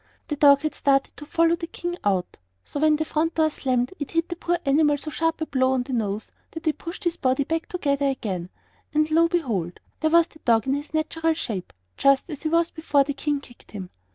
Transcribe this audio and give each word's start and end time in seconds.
The 0.29 0.35
dog 0.35 0.61
had 0.61 0.73
started 0.73 1.15
to 1.17 1.27
follow 1.27 1.55
the 1.55 1.67
King 1.67 1.95
out, 2.03 2.37
so 2.63 2.79
when 2.79 2.95
the 2.95 3.05
front 3.05 3.35
door 3.35 3.51
slammed 3.51 3.93
it 3.99 4.09
hit 4.09 4.29
the 4.29 4.35
poor 4.35 4.57
animal 4.65 4.97
so 4.97 5.11
sharp 5.11 5.41
a 5.41 5.45
blow 5.45 5.73
on 5.73 5.83
the 5.83 5.93
nose 5.93 6.31
that 6.49 6.65
it 6.65 6.79
pushed 6.79 7.03
his 7.03 7.17
body 7.17 7.45
together 7.45 8.07
again; 8.07 8.49
and, 8.95 9.11
lo 9.11 9.21
and 9.21 9.29
behold! 9.29 9.79
there 9.99 10.09
was 10.09 10.25
the 10.25 10.39
dog 10.39 10.65
in 10.65 10.73
his 10.73 10.95
natural 10.95 11.35
shape, 11.35 11.71
just 11.97 12.27
as 12.31 12.41
he 12.41 12.49
was 12.49 12.71
before 12.71 13.03
the 13.03 13.13
King 13.13 13.41
kicked 13.41 13.73
him. 13.73 13.91